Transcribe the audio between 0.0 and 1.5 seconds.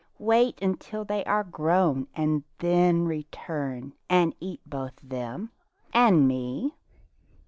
Wait until they are